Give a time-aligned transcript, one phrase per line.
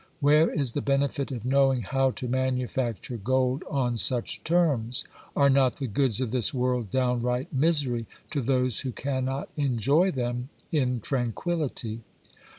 [0.19, 5.05] Where is the benefit of knowing how to manufacture gold on such terms?
[5.35, 10.49] Are not the goods of this world downright misery to those who cannot enjoy them
[10.71, 12.01] in tranquillity